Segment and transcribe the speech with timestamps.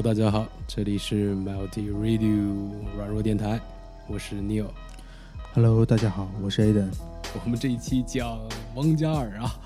[0.00, 3.60] Hello，大家好，这里是 Melody Radio 软弱电台，
[4.08, 4.64] 我是 Neil。
[5.52, 6.88] Hello，大家好，我是 Aden。
[7.44, 8.40] 我们这一期讲
[8.74, 9.60] 王嘉尔啊，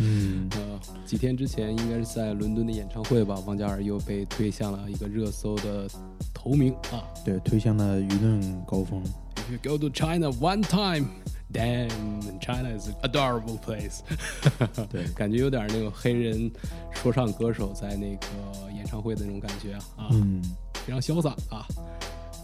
[0.00, 5.88] 嗯， 呃，几天之前应该是在伦敦的演唱会吧，王嘉尔又被推向了一个热搜的
[6.34, 7.00] 头名啊。
[7.24, 9.02] 对，推向了舆论高峰。
[9.36, 11.06] If you go to China one time,
[11.52, 14.00] damn, China is adorable place。
[14.90, 16.50] 对感觉有点那个黑人
[16.92, 18.26] 说唱歌手在那个
[18.74, 20.42] 演唱会的那种感觉啊，啊嗯
[20.74, 21.66] 非常潇洒啊。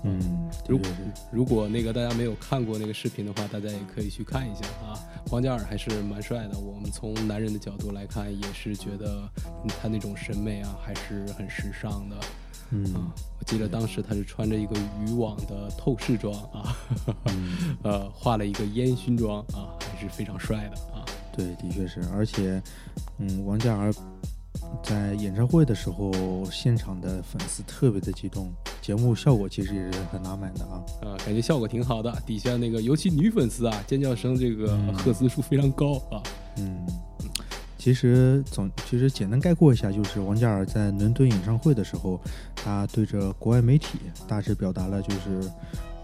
[0.07, 0.87] 嗯，如果
[1.33, 5.01] 如果那个大家没有看过那个视频的话，大家也可以去看一下啊。
[5.27, 9.27] 黄嘉尔还是蛮帅的，我们从男人的角度来看，也是觉得
[9.65, 12.17] 嗯他那种审美啊，还是很时尚的
[12.71, 13.13] 嗯啊。
[13.39, 16.77] 我记得当时他是穿着一个渔网的透视装啊，
[17.27, 21.05] 嗯， 呃，画了一个烟熏妆啊，还是非常帅的啊。
[21.37, 22.01] 对，的确是。
[22.13, 22.63] 而且，
[23.19, 23.93] 嗯，王嘉尔
[24.83, 30.83] 在演唱会的时候，现场的粉丝特别的激动，节目效果其实也是很拉满的啊。
[31.03, 36.23] 啊，感觉效果挺好的，底下那个尤其女粉丝啊，尖叫声这个嗯赫兹数非常高啊。
[36.57, 36.87] 嗯，
[37.85, 42.19] 其实总其实简单概括一下，就是王嘉尔在伦敦演唱会的时候，
[42.57, 45.51] 他对着国外媒体大致表达了就是，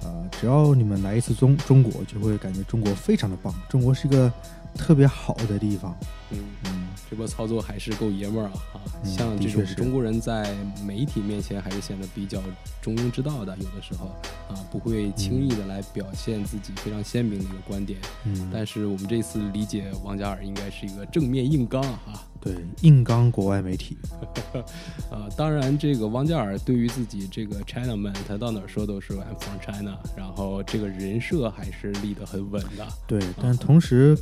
[0.02, 4.30] 呃，只要你们来一次中中国，就会感觉中国非常的棒，中国是一个
[4.74, 5.96] 特别好的地方。
[6.30, 6.38] 嗯。
[6.66, 8.52] 嗯，这波操作还是够爷们儿啊！
[8.74, 10.54] 啊，嗯像这种中国人在
[10.84, 12.40] 媒体面前还是显得比较
[12.80, 14.06] 中庸之道的，有的时候
[14.48, 17.98] 啊，不会轻易的来表现自己非常鲜明的一个观点。
[18.24, 22.22] 嗯，但是我们这次理解王嘉尔应该是一个正面硬刚啊！
[22.40, 23.98] 对，硬刚国外媒体。
[25.10, 32.86] 呃，当然，这个王嘉尔对于自己这个 China man，他到哪儿说都是 I'm from China，然后这个人设还是立得很稳的。
[33.06, 34.16] 对，但同时，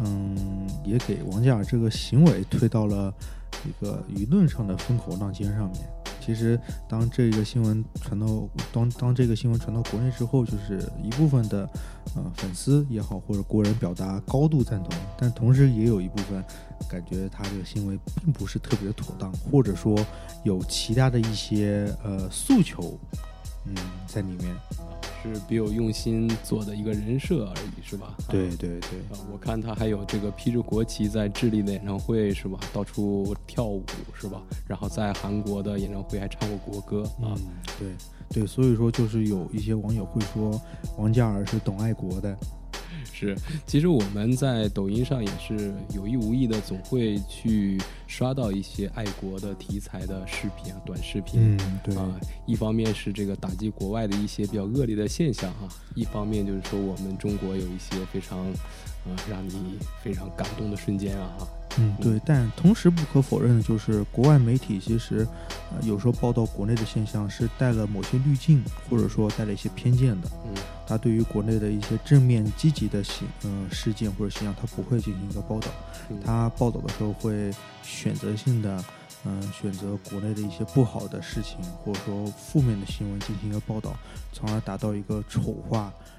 [0.00, 3.12] 嗯，也给王嘉尔这个行为推到了
[3.66, 5.80] 一个舆论上的风口浪尖上面。
[6.26, 8.26] 其实，当这个新闻传到
[8.72, 11.70] 当当这个新闻传到国内之后，就是一部分的
[12.16, 16.44] 呃粉丝也好，或者国人表达高度赞同，但同时也有一部分
[16.90, 19.96] 感觉他这个行为并不是特别妥当，或者说
[20.42, 22.98] 有其他的一些呃诉求，
[23.64, 23.76] 嗯，
[24.08, 24.52] 在里面。
[25.34, 28.14] 是别有用心做的一个人设而已，是吧？
[28.28, 32.58] 对对对，啊，我看他还有这个披着国旗在智利的演唱会是吧？
[32.72, 33.84] 到处跳舞
[34.14, 34.42] 是吧？
[34.66, 37.34] 然后在韩国的演唱会还唱过国歌啊。
[37.36, 37.38] 嗯，
[37.78, 37.88] 对
[38.28, 40.60] 对，所以说就是有一些网友会说
[40.98, 42.36] 王嘉尔是懂爱国的，
[43.12, 43.36] 是，
[43.66, 51.56] 其实我们在抖音上也是有意无意的，总会去刷到一些爱国的题材的视频啊、短视频。
[51.56, 58.38] 嗯，对，啊，一方面是这个打击国外的一些比较恶劣的现象啊，一方面就是说我们中国有一些非常，
[59.06, 65.26] 呃，让你非常感动的瞬间啊，哈，嗯，对，但同时不可否认的就是，国外媒体其实，
[65.70, 70.28] 呃，有时候报道国内的现象是带了某些滤镜，或者说带了一些偏见的。
[70.46, 70.54] 嗯
[70.88, 75.68] 他对于国内的一些正面积极的形，呃，事件或者现象，他不会进行一个报道。
[76.08, 78.84] 嗯他报道的时候会选择性的，
[79.24, 83.96] 嗯、选择国内的一些不好的事情，或者说负面的新闻进行一个报道，
[84.32, 86.15] 从而达到一个丑化，嗯、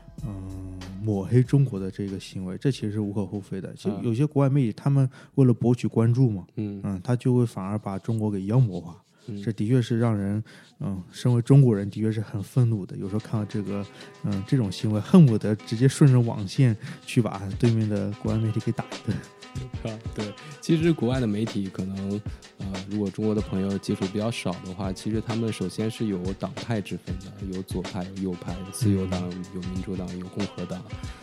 [1.02, 3.74] 抹黑中国的这个行为，这其实是无可厚非的。
[3.76, 9.02] 其实有些国外媒体，他们为了博取关注嘛，嗯嗯，他就会反而把中国给妖魔化。
[9.28, 10.44] 嗯这的确是让人，
[10.80, 12.96] 嗯，身为中国人的确是很愤怒的。
[12.98, 13.86] 有时候看到这个，
[14.24, 19.18] 嗯，这种行为，恨不得直接顺着网线去把对面的国外媒体给打一顿。
[19.84, 22.22] 啊，对，其实国外的媒体可能，
[22.60, 29.20] 呃，如果中国的朋友接触比较少的话，其实他们首先是有党派之分的，有左派、有右派，有自由党、
[29.56, 30.80] 有民主党、有共和党，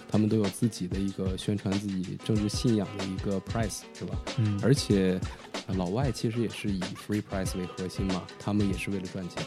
[0.09, 4.19] 他们都有自己的一个宣传自己政治信仰的一个 price，是吧？
[4.39, 9.43] 嗯，而且，呃老外其实也是以 free price 为核心嘛，他们也是为了赚钱。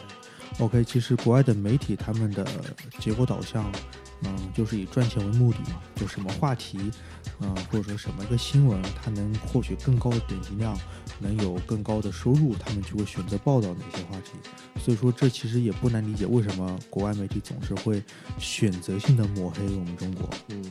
[0.58, 2.44] OK，其实国外的媒体他们的
[2.98, 3.70] 结果导向，
[4.22, 6.90] 嗯，就是以赚钱为目的嘛，就什么话题，
[7.40, 10.76] 嗯，或者说什么一个新闻，它能获取更高的点击量，
[11.20, 14.32] 能有更高的收入，他们就会选择报道哪些话题。
[14.80, 18.02] 所以说，这其实也不难理解为什么国外媒体总是会
[18.38, 20.28] 选择性的抹黑我们中国。
[20.48, 20.64] 嗯，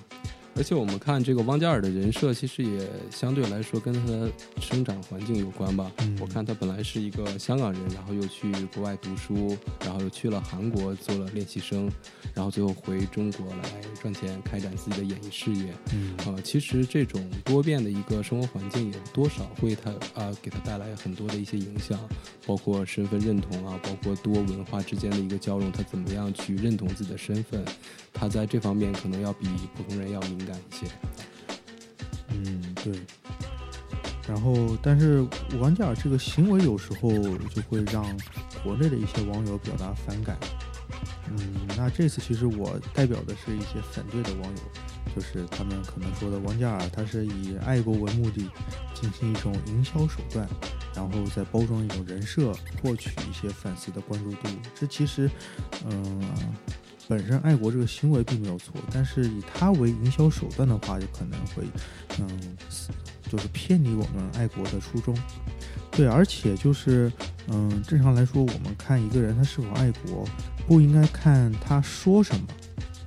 [0.58, 5.92] 而且我们看这个汪嘉尔的人设，其实也相对来说跟他的生长环境有关吧。
[6.00, 9.56] 嗯我看他本来是一个香港人，然后又去国外读书，
[9.86, 11.90] 然后又去了韩国做了练习生，
[12.34, 13.70] 然后最后回中国来
[14.02, 15.72] 赚钱，开展自己的演艺事业。
[15.94, 22.00] 嗯呃，其实这种多变的一个生活环境，有多少会他啊、给他带来很多的一些影响，
[22.48, 27.64] 包括身份认同啊，包括多文化之间的一个交融，他怎么样去认同自己的身份，
[28.12, 30.88] 他在这方面可能要比普通人要敏感一些。
[32.30, 32.94] 嗯，对。
[34.28, 35.26] 然后，但是
[35.60, 37.10] 王嘉尔这个行为有时候
[37.48, 38.04] 就会让
[38.64, 40.38] 国内的一些网友表达反感。
[41.30, 44.58] 嗯，那这次其实我代表的是一些反对的网友，
[45.16, 48.50] 就是他们可能说的王嘉尔他是以爱国为目的
[48.94, 50.48] 进行一种营销手段，
[50.94, 54.50] 然后再包装一种人设，获取一些粉丝的关注度。
[54.76, 55.30] 这其实，
[55.86, 56.22] 嗯，
[57.08, 61.64] 本身爱国这个行为并没有错，但是以他为营销手段的话，就可能会，
[62.20, 62.58] 嗯，
[63.32, 65.18] 就是偏离我们爱国的初衷。
[65.92, 67.12] 对，而且就是，
[67.48, 70.28] 嗯，正常来说，我们看一个人他是否爱国。
[70.68, 72.46] 不应该看他说什么，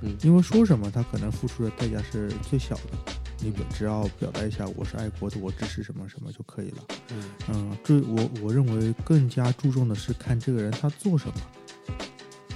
[0.01, 6.77] 嗯，因为说什么他可能付出的代价是最小的，你只要表达一下我是爱国的，我支持什么什么就可以了，
[7.11, 11.35] 嗯嗯，这我我认为更加注重的是看这个人他做什么，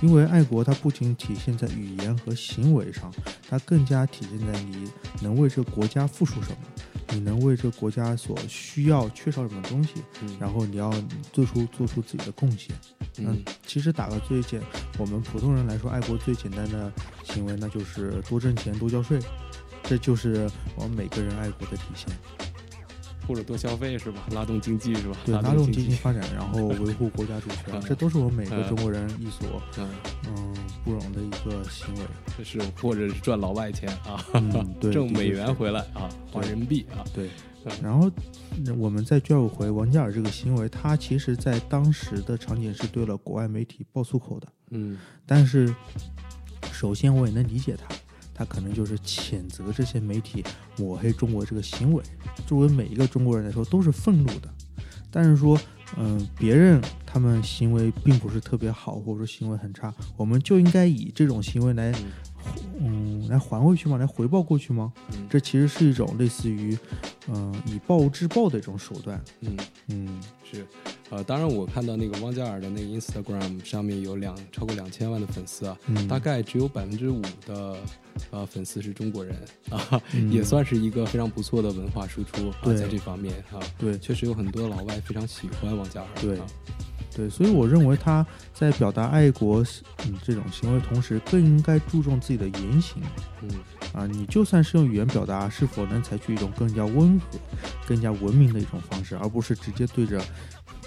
[0.06, 3.12] 因为爱国它不仅体现在语言和行为上，
[3.50, 4.88] 它更加体现在你
[5.20, 6.58] 能为这个国家付出什么。
[7.10, 9.94] 你能为这个国家所需要缺少什么东西，
[10.40, 10.92] 然后你要
[11.34, 12.76] 做出做出自己的贡献。
[13.18, 14.62] 嗯，其实打个最简，
[15.00, 16.92] 我们普通人来说，爱国最简单的
[17.24, 19.20] 行为，那就是多挣钱、多交税，
[19.84, 22.10] 这就是我们每个人爱国的体现。
[23.28, 24.28] 或者多消费是吧？
[24.32, 25.18] 拉动经济是吧？
[25.26, 29.62] 对，拉动经济发展，然后维护国家主权， 这都是我们每个中国人一所
[30.28, 32.02] 嗯不容的一个行为。
[32.38, 34.24] 这是或者是赚老外钱啊，
[34.80, 37.04] 对，挣美元回来啊，换人民币啊。
[37.14, 37.30] 对。
[37.82, 38.12] 然后
[38.78, 44.48] 我们再转回王嘉尔这个行为，他其实在当时的场景是对了国外媒体爆粗口的。
[44.70, 45.00] 嗯。
[45.26, 45.74] 但是，
[46.72, 47.88] 首先我也能理解他。
[48.36, 50.44] 他可能就是谴责这些媒体
[50.78, 52.04] 抹黑中国这个行为，
[52.46, 54.50] 作为每一个中国人来说都是愤怒的。
[55.10, 55.58] 但是说，
[55.96, 61.94] 嗯，别人他们行为并不是特别好，或者说行为很差，我们就应该以这种行为来，
[62.82, 63.96] 嗯，来还回去吗？
[63.98, 64.92] 来回报过去吗？
[65.30, 66.78] 这其实是一种类似于，
[67.30, 69.24] 嗯，以暴制暴的一种手段。
[69.40, 70.66] 嗯嗯，是。
[71.12, 75.78] 呃，当然，我看到那个汪嘉尔的那个 Instagram 上面有两超过两千万的粉丝啊，
[76.10, 77.78] 大概只有百分之五的
[78.32, 79.36] 呃粉丝是中国人
[79.70, 86.40] 啊， 也算是一个非常不错的文化输出啊，在这方面啊，对，确实有很多老外非常喜欢汪嘉尔，对，
[87.16, 89.64] 对，所以我认为他在表达爱国
[90.06, 93.04] 嗯这种行为同时，更应该注重自己的言行，
[93.44, 93.50] 嗯，
[93.94, 97.38] 啊，你就算是用语言表达，是否能采取一种更加温和、
[97.88, 100.20] 更加文明的一种方式，而不是直接对着。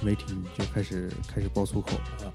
[0.02, 0.24] 媒体
[0.56, 1.92] 就开始开始爆粗口
[2.22, 2.32] 了，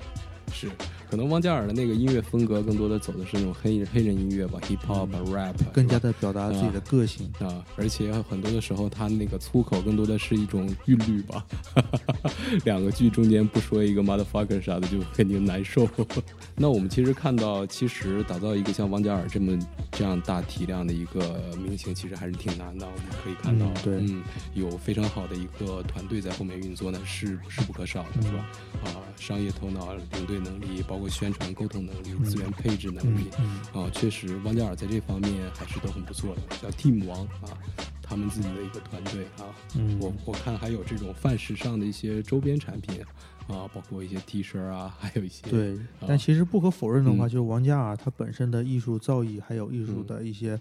[0.51, 0.69] 是，
[1.09, 11.45] 可能汪嘉尔的那个音乐风格更多的走的是那种黑黑人音乐吧，hip hop rap，更加的表达自己的个性啊，而且很多的时候他那个粗口更多的是一种韵律吧，
[12.65, 15.87] 两个句中间不说一个 motherfucker 啥的就肯定难受。
[16.55, 19.57] 那我们其实看到，其实打造一个像汪嘉尔这么
[19.91, 22.85] 这样大体量的一个明星，其实还是挺难的。
[22.85, 24.23] 我们可以看到，对，嗯，
[24.53, 28.45] 有非常好的一个团队在后面运作呢，是是不可少的，是吧？
[28.85, 33.27] 啊，商业头脑、领队能力，包括宣传沟通能力、资源配置能力，
[33.73, 36.41] 啊，确实，王嘉尔在这方面还是都很不错的。
[36.61, 37.57] 叫 Team 王啊，
[37.99, 43.03] 他们自己的一个团队啊，嗯我我看还有这种泛时尚的一些周边产品。
[43.47, 50.57] 啊，包括一些 T 恤啊，还有一些对，但其实不可否认的话，就是王嘉尔他本身的艺术造诣，还有艺术的一些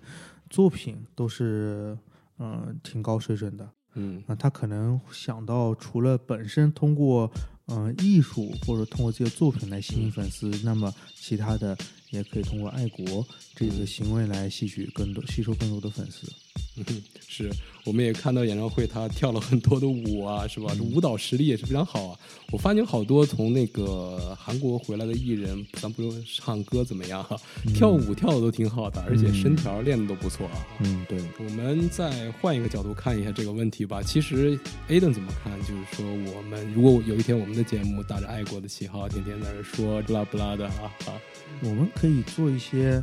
[0.50, 1.96] 作品，都是
[2.38, 3.70] 嗯挺高水准的。
[3.94, 7.30] 嗯，那，他可能想到除了本身通过
[7.74, 11.76] 嗯艺术或者通过这些作品来吸引粉丝，那么其他的
[12.10, 16.30] 也可以通过爱国这个行为来吸取更多、吸收更多的粉丝。
[16.76, 16.84] 嗯，
[17.28, 17.50] 是，
[17.84, 20.72] 我们也看到演唱会，他跳了很多的舞啊，是吧？
[20.76, 22.18] 这舞蹈实力也是非常好啊。
[22.50, 27.36] 我发现好多从那个韩国回来的艺人，咱不用唱歌怎么样哈，
[27.74, 30.66] 跳舞跳的都挺好的，而且身条练的都不错啊。
[30.80, 31.18] 嗯，对。
[31.38, 34.02] 我们再换一个角度看一下这个问题吧。
[34.02, 35.58] 其实 Aden 怎么看？
[35.60, 41.20] 就是说，我们如果有一天我们的节目打着爱国的旗号，天天在那说不拉不拉的啊啊，
[41.62, 43.02] 我们可以做一些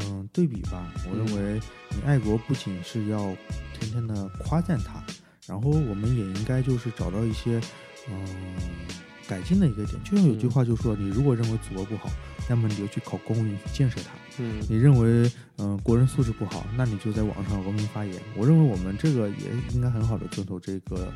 [0.00, 0.92] 嗯对比吧。
[1.10, 1.60] 我认为。
[1.90, 3.36] 你爱国不仅是要
[3.72, 5.02] 天天的夸赞他，
[5.46, 7.60] 然后我们也应该就是找到一些
[8.10, 8.26] 嗯
[9.26, 10.02] 改进的一个点。
[10.04, 12.10] 就像有句话就说，你如果认为祖国不好，
[12.48, 14.10] 那么你就去考公务员去建设它。
[14.40, 18.14] 嗯，你认为嗯国人素质不好，那你就在网上文明发言。
[18.36, 19.34] 我认为我们这个也
[19.72, 21.12] 应该很好的遵守这个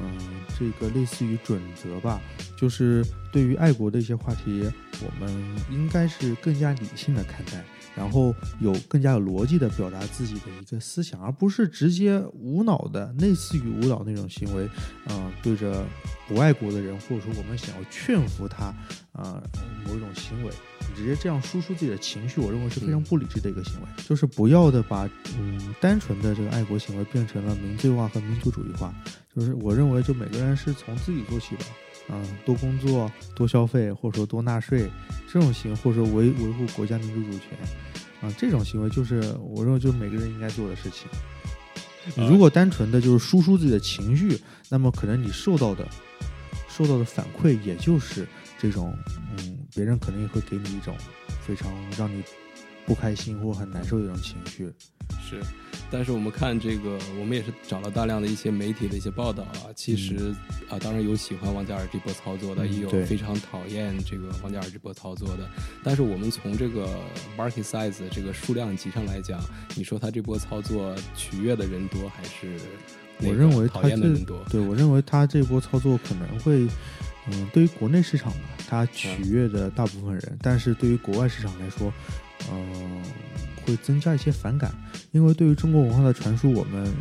[0.00, 0.18] 嗯
[0.58, 2.20] 这个类似于准则吧，
[2.56, 4.70] 就是对于爱国的一些话题，
[5.00, 5.32] 我们
[5.70, 7.64] 应该是更加理性的看待。
[7.96, 14.68] 然后有更加有逻辑的表达自己的一个思想，而不是直接无脑的类似于无脑那种行为，
[15.08, 15.86] 嗯，对着
[16.26, 18.74] 不爱国的人，或者说我们想要劝服他，
[19.12, 19.40] 啊，
[19.86, 23.86] 某一种行为，你直接这样输出自己的情绪，我认为是非常不理智的一个行为。
[24.04, 25.08] 就是不要的把
[25.38, 28.92] 嗯单纯的这个爱国行为变成了民粹化和民族主义化。
[29.34, 31.64] 就是我认为，就每个人是从自己做起吧。
[32.08, 34.90] 嗯，多工作、多消费，或者说多纳税，
[35.26, 37.58] 这种行为，或者说维维护国家民主主权，
[38.20, 41.08] 啊，这种行为就是我认为就是每个人应该做的事情。
[42.14, 44.38] 你如果单纯的就是输出自己的情绪，
[44.68, 45.88] 那么可能你受到的
[46.68, 48.94] 受到的反馈也就是这种，
[49.38, 50.94] 嗯，别人可能也会给你一种
[51.40, 52.22] 非常让你
[52.84, 54.70] 不开心或很难受的一种情绪。
[55.22, 55.40] 是，
[55.94, 59.70] 但是我们看这个，我们也是找了大量的一些媒体的一些报道啊。
[59.76, 60.34] 其实
[60.68, 65.48] 啊，当然有喜欢王嘉尔这波操作的，也有非常讨厌这个王嘉尔这波操作的。
[65.84, 66.98] 但是我们从这个
[67.38, 69.40] market size 这个数量级上来讲，
[69.76, 72.58] 你说他这波操作取悦的人多还是？
[73.20, 74.44] 我认为讨厌的人多。
[74.50, 76.66] 对我认为他这波操作可能会，
[77.30, 81.92] 嗯，对于国内市场吧，他取悦的大部分人，但是对于国外市场来说，
[82.50, 83.00] 嗯。
[83.66, 84.72] 会增加一些反感，
[85.10, 86.92] 因为对于中国文化的传输，我们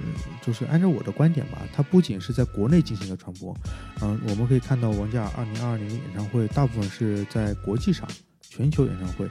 [0.41, 3.55] 就是按照我的观点吧，它不仅是在国内进行的传播，
[4.01, 8.07] 嗯，我们可以看到王嘉尔二零二二年的演唱会，大部分是在国际上
[8.41, 9.27] 全球演唱会，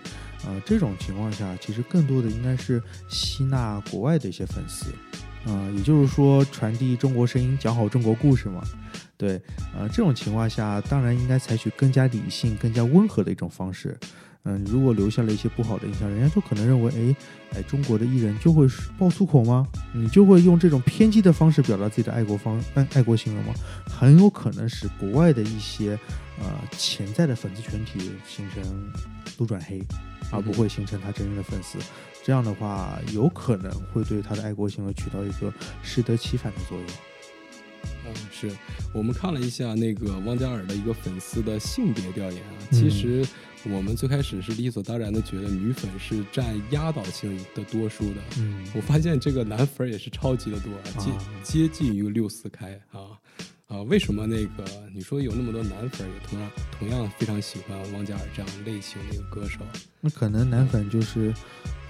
[0.47, 4.87] 呃，这种情况下，其实更多的应该是吸纳国外的一些粉丝，
[5.47, 8.63] 嗯，也就是说传递中国声音，讲好中国故事嘛，
[9.17, 9.41] 对，
[9.77, 13.99] 呃，这种情况下，当然应该采取更加理性、更加温和的一种方式。
[14.45, 17.17] 嗯，如果留下了一些不好的印象，人家就可能认为，哎，
[17.55, 18.67] 哎，中国的艺人就会
[18.99, 19.65] 爆粗口吗？
[19.95, 23.55] 你就会用这种偏激的方式表达自己的爱国方爱爱国行为吗？
[23.87, 25.97] 很有可能使国外的一些
[26.41, 26.47] 呃
[26.77, 28.93] 潜在的粉丝群体形成
[29.39, 29.81] 路转黑，
[30.33, 31.79] 而不会形成他真正的粉丝。
[32.25, 36.87] 这样的话，有可能会对他的爱国行为起到一个适得其反的作用。
[38.07, 38.51] 嗯，是
[38.93, 43.25] 我们看了一下那个汪嘉尔的一个粉丝的性别调研啊，其实。
[43.71, 51.11] 我们最开始是理所当然的觉得女粉是占压倒性的多数的，嗯，我发现这个男粉也是超级的多，接
[51.43, 53.15] 接近于六四开啊
[53.69, 53.83] 啊！
[53.83, 59.61] 为什么那个你说有那么多男粉也同样同样非常喜欢汪嘉尔这样类型的一个歌手？
[60.01, 61.33] 那可能男粉就是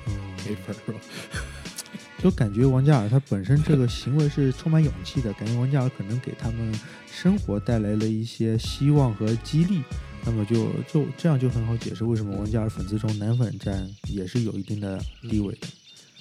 [0.07, 0.14] 嗯
[0.47, 1.00] 没粉是吧？
[2.23, 6.73] 就感觉王嘉尔他本身这个行为是充满勇气的，感觉王嘉尔可能给他们
[7.11, 9.83] 生活带来了一些希望和激励。
[10.25, 15.67] 那么就就这样就很好解释为什么王嘉尔粉丝中男粉占也是有一定的地位的。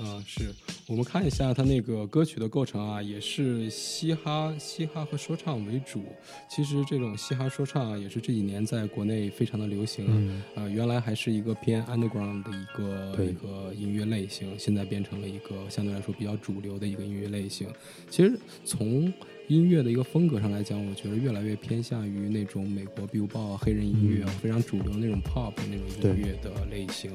[0.04, 0.54] 啊，是
[0.92, 6.04] 我们看一下他那个歌曲的构成啊，也是嘻哈、嘻哈和说唱为主。
[6.50, 10.06] 其实这种嘻哈说唱啊也是这几年在国内非常的流行。
[10.10, 10.44] 嗯。
[10.54, 17.70] 呃，原来还是一个偏 underground 的一个一个音乐类型，现在变成了一个相对来说比较主流的一个音乐类型。
[18.10, 19.14] 其实从
[19.48, 27.12] 音乐的一个风格上来讲，我觉得越来越偏向于那种美国 Billboard 黑人音乐非常主流那种 pop 那种音乐的类型。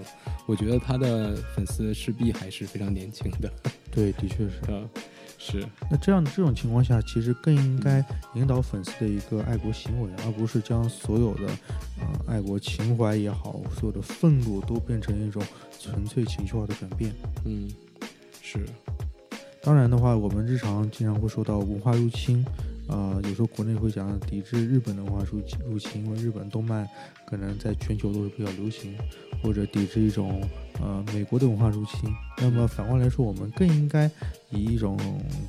[0.46, 3.50] 我觉得他的粉丝势必还是非常年轻的。
[3.90, 4.72] 对，的确是。
[4.72, 4.82] 啊，
[5.38, 5.66] 是。
[5.90, 8.04] 那这样的这种情况下，其实更应该
[8.34, 11.46] 引导粉丝的一个爱国行为，而不是将所有的
[12.00, 15.42] 呃爱国情怀也好，所有的愤怒都变成一种
[15.78, 17.12] 纯粹情绪化的转变。
[17.44, 17.70] 嗯，
[18.42, 18.66] 是。
[19.62, 22.44] 当然的话，我们日常经常会说到文化入侵，
[22.88, 26.88] 呃，有时候国内会讲抵制日本的文化入入侵，因为日本动漫
[27.26, 28.94] 可能在全球都是比较流行，
[29.42, 30.40] 或者抵制一种
[30.80, 32.08] 呃美国的文化入侵。
[32.38, 34.10] 那么反过来说，我们更应该
[34.50, 34.96] 以一种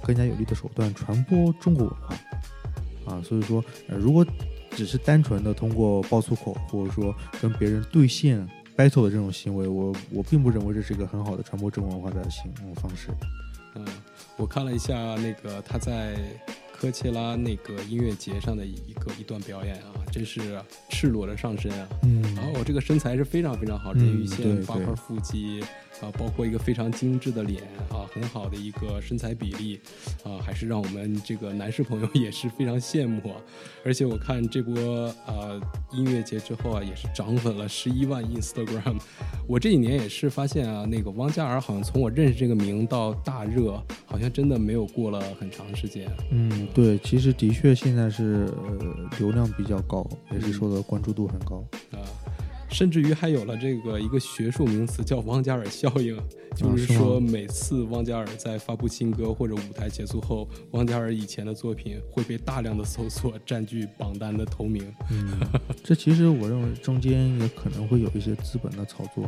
[0.03, 2.15] 更加有力的手段传播中国文化，
[3.05, 4.25] 啊，所以说，呃，如果
[4.71, 8.39] 只是单纯的通过爆粗口，或者说跟别人对线
[8.75, 13.09] battle 的这种行为，我我并不认为这是一个很好的传播中国文化的行方式。
[13.75, 13.85] 嗯，
[14.37, 16.17] 我看了一下那个他在
[16.79, 25.63] 科切拉那个音乐节上的一个一段表演啊，真是赤裸的上身啊，嗯，然后我这个身材是非常非常好，人鱼线、八块腹肌。
[25.99, 29.79] 啊，包括一个非常精致的脸啊，很好的一个身材比例
[30.23, 33.41] 啊，还是让我们这个男士朋友也是非常羡慕啊。
[33.83, 35.59] 而且我看这波啊
[35.91, 39.01] 音乐节之后啊，也是涨粉了十一万 Instagram。
[39.47, 46.07] 我这几年也是发现啊，那个汪嘉尔好像从我认识这个名到大热，好像真的没有过了很长时间。
[46.29, 51.63] 嗯，对，其实的确现在是呃流量比较高，也是受到关注度很高。
[51.91, 51.99] 啊。
[52.69, 56.17] 甚至于还有了这个一个学术名词叫汪嘉尔效应，
[56.55, 64.83] 就是说每次汪嘉尔在发布新歌或者舞台结束后，汪嘉尔以前的作品会被大量的搜索，占据榜单的头名。
[65.11, 65.39] 嗯，
[65.83, 69.23] 这其实我认为中间也可能会有一些资本的操作。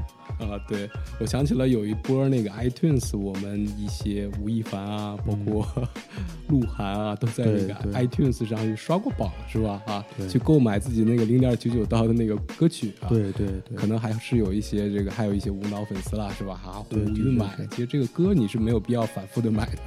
[0.45, 5.67] 啊，对，我想起了有一波那个 iTunes，我们一些吴亦凡啊，包括
[6.49, 9.81] 鹿晗啊，都在那个 iTunes 上刷过榜，是吧？
[9.85, 13.07] 啊，去购买自己那个零点九九刀的那个歌曲啊。
[13.07, 13.28] 对。
[13.31, 16.55] 对对对，可能还是有一些这个，还有一些无脑粉丝啦，是吧？
[16.55, 19.79] 哈，对胡于买其实这个歌你是没有必要反复的买的。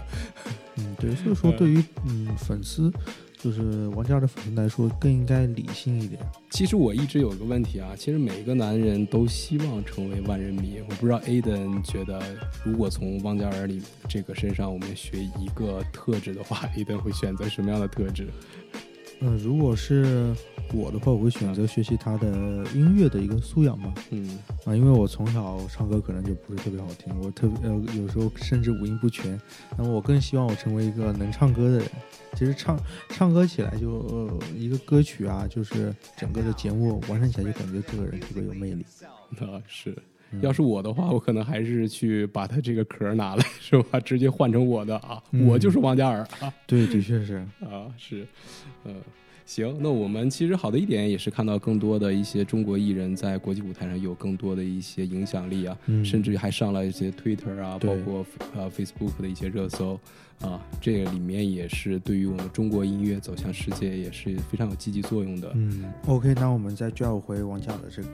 [0.76, 2.90] 嗯， 对，所以说对于嗯粉丝，
[3.38, 6.20] 就是王嘉尔的粉丝来说，更应该理性一点。
[6.50, 10.80] 其实我一直有个问题啊，其实每个男人都希望成为万人迷。
[10.88, 12.22] 我不知道 Aden 觉得，
[12.64, 18.28] 如果从汪嘉尔里这个身上我们学一个特质的话，Aden 会选择什么样的特质？
[19.25, 20.35] 嗯，如果是
[20.75, 22.26] 我的话，我会选择学习他的
[22.75, 23.95] 音乐的一个素养吧。
[24.11, 29.41] 嗯啊，因为我从小唱歌可能就不是特别好听，我特别呃有时候甚至五音不全。
[29.79, 31.88] 那么我更希望我成为一个能唱歌的人。
[32.35, 32.76] 其实唱
[33.11, 38.85] 唱歌起来就、呃、一个歌曲啊，就是整个的节目完成起来就感觉这个人特别有魅力。
[39.38, 39.97] 那，是。
[40.33, 44.01] 嗯要是我的话，我可能还是去把他这个壳拿来，是吧？
[44.01, 46.53] 直接换成我的啊，嗯我就是王嘉尔啊。
[46.67, 47.37] 对，的确是。
[47.61, 48.27] 啊，是，
[48.85, 48.95] 呃，
[49.45, 58.25] 行，那我们其实好的一点也是看到更多的一些中国艺人在国际舞台上有更多的一些影响力啊，嗯甚至还上了一些 Twitter 啊，包括
[58.57, 59.99] 呃 Facebook 的一些热搜
[60.42, 65.52] 啊，这个里面也是对于我们中国音乐走向世界也是非常有积极作用的。
[65.54, 68.08] 嗯，OK，那我们再拽回王嘉尔的这个，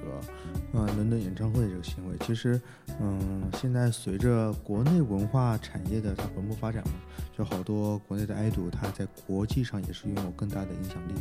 [0.73, 2.61] 呃，伦敦演唱会的这个行为，其实，
[3.01, 6.93] 嗯，现在随着国内文化产业的它蓬勃发展嘛，
[7.37, 11.15] 就好多国内的爱豆，他在国际上也是拥有更大的影响力，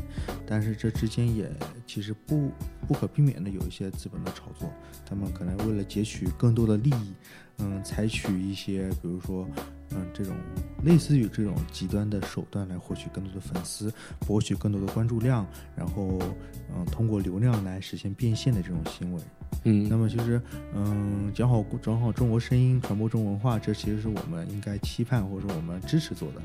[0.45, 1.49] 但是这之间也
[1.85, 2.51] 其实不
[2.85, 4.69] 不可避免的有一些资本的炒作，
[5.05, 7.13] 他们可能为了截取更多的利益，
[7.59, 9.47] 嗯，采取一些比如说。
[9.91, 10.35] 嗯，这种
[10.83, 16.19] 类似于这种极端的手段来获取更多的粉丝，博取更多的关注量，然后
[16.75, 19.21] 嗯，通过流量来实现变现的这种行为。
[19.63, 20.41] 嗯，那么其实
[20.75, 26.41] 嗯，讲好讲好中国声音，传播中文化，这其实是我们应该期盼或者说我们支持做的。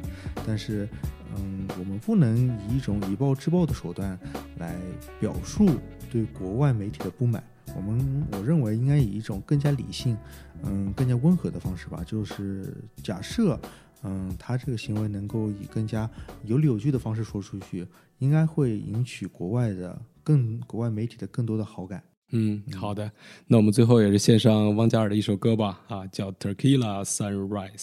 [0.47, 0.89] 但是
[1.37, 2.37] 嗯，我们不能
[2.69, 4.19] 以一种以暴制暴的手段
[4.59, 4.77] 来
[5.21, 5.69] 表述
[6.11, 7.43] 对国外媒体的不满。
[7.75, 10.17] 我们我认为应该以一种更加理性，
[10.63, 12.03] 嗯，更加温和的方式吧。
[12.07, 13.59] 就是假设，
[14.03, 16.09] 嗯，他这个行为能够以更加
[16.45, 17.87] 有理有据的方式说出去，
[18.19, 22.03] 应该会引起国外的更国外媒体的更多的好感。
[22.33, 23.11] 嗯，好的，
[23.47, 27.77] 那我们最后也是献上汪嘉尔的一首歌吧，啊，叫《Tequila Sunrise》，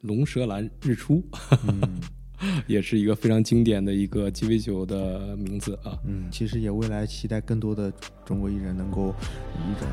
[0.00, 1.22] 龙舌兰日出。
[1.68, 2.00] 嗯
[2.66, 5.98] 也是一个非常经典的一个鸡尾酒的名字啊。
[6.06, 7.92] 嗯，其实也未来期待更多的
[8.24, 9.14] 中国艺人能够
[9.54, 9.88] 以一种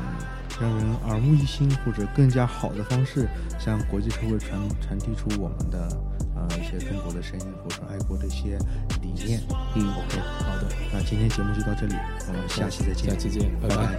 [0.60, 3.28] 让人耳目一新或者更加好的方式，
[3.58, 5.88] 向国际社会传传递出我们的
[6.36, 8.58] 呃一些中国的声音或者爱国的一些
[9.00, 9.40] 理念。
[9.74, 11.94] 嗯 OK，好的，那今天节目就到这里，
[12.28, 13.76] 我们下期再见，下期见，拜拜。
[13.76, 13.98] 拜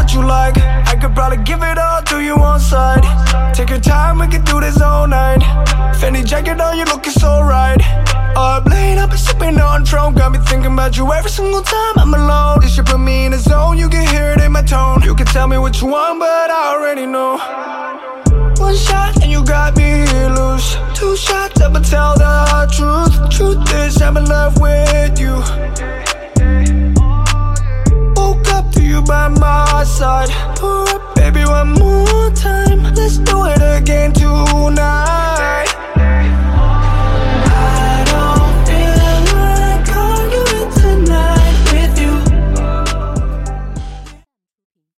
[0.08, 0.56] what you like.
[0.88, 3.04] I could probably give it all to you on side.
[3.54, 5.40] Take your time, we can do this all night.
[6.00, 7.78] Fendi jacket on, you looking so right.
[8.36, 10.14] Up late, I've been sipping on Tron.
[10.14, 12.60] Got me thinking about you every single time I'm alone.
[12.60, 15.02] This should put me in a zone, you can hear it in my tone.
[15.02, 17.36] You can tell me what you want, but I already know.
[18.62, 20.06] One shot and you got me
[20.38, 20.76] loose.
[20.94, 22.34] Two shots, I'ma tell the
[22.76, 23.30] truth.
[23.30, 26.07] Truth is, I'm in love with you
[28.98, 30.30] you by my side.
[30.56, 32.82] Pour baby, one more time.
[32.94, 35.67] Let's do it again tonight.